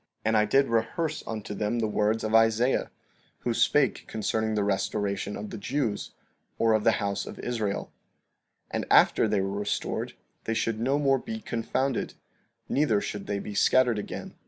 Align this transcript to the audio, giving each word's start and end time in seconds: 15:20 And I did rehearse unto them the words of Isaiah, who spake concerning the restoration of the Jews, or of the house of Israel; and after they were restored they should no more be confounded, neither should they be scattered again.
15:20 0.21 0.21
And 0.25 0.37
I 0.37 0.45
did 0.45 0.67
rehearse 0.67 1.23
unto 1.27 1.53
them 1.53 1.77
the 1.77 1.87
words 1.87 2.23
of 2.23 2.33
Isaiah, 2.33 2.89
who 3.41 3.53
spake 3.53 4.05
concerning 4.07 4.55
the 4.55 4.63
restoration 4.63 5.37
of 5.37 5.51
the 5.51 5.59
Jews, 5.59 6.09
or 6.57 6.73
of 6.73 6.83
the 6.83 6.93
house 6.93 7.27
of 7.27 7.37
Israel; 7.37 7.91
and 8.71 8.83
after 8.89 9.27
they 9.27 9.41
were 9.41 9.59
restored 9.59 10.13
they 10.45 10.55
should 10.55 10.79
no 10.79 10.97
more 10.97 11.19
be 11.19 11.39
confounded, 11.39 12.15
neither 12.67 12.99
should 12.99 13.27
they 13.27 13.37
be 13.37 13.53
scattered 13.53 13.99
again. 13.99 14.33